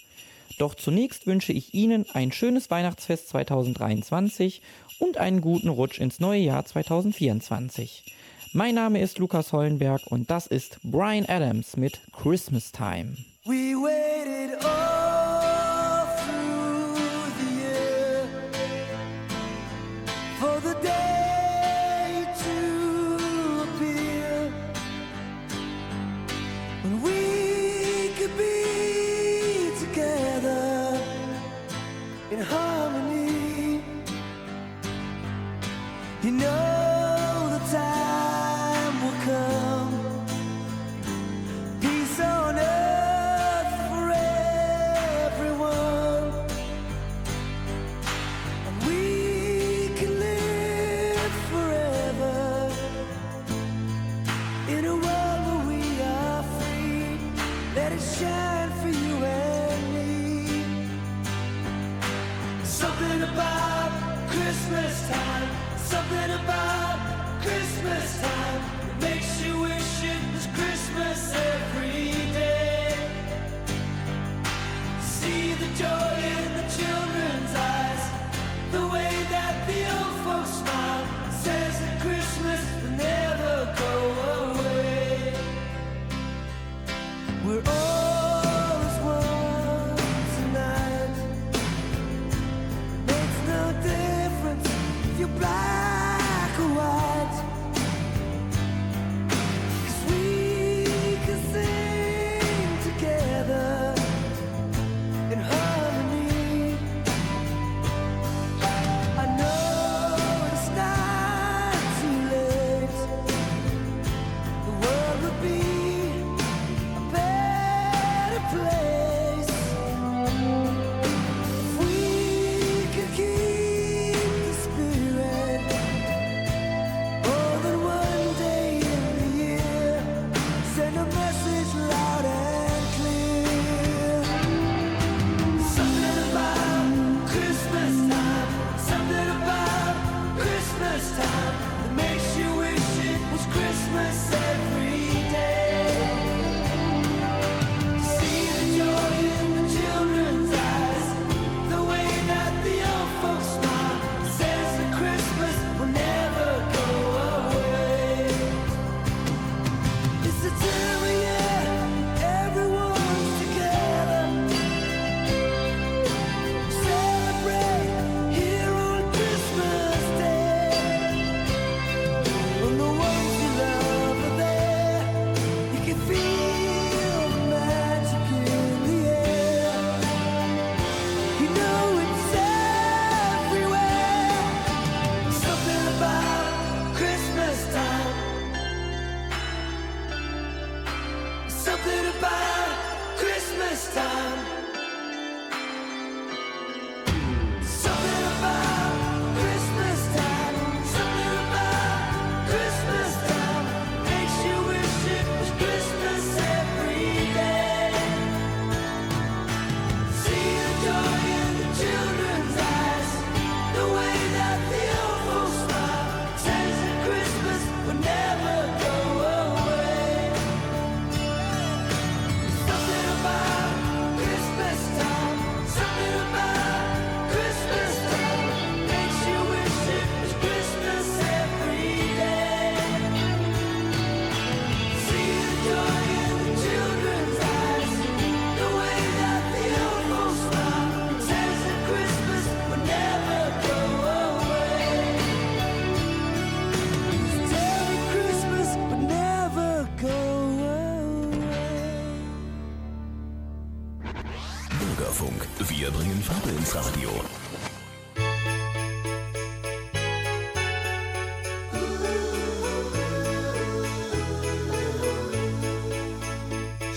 [0.59, 4.63] Doch zunächst wünsche ich Ihnen ein schönes Weihnachtsfest 2023
[5.01, 8.05] und einen guten Rutsch ins neue Jahr 2024.
[8.53, 13.17] Mein Name ist Lukas Hollenberg und das ist Brian Adams mit Christmas Time.
[13.45, 15.52] We waited all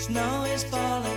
[0.06, 1.15] Snow is falling